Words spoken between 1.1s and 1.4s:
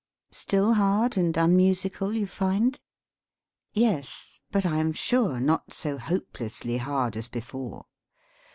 and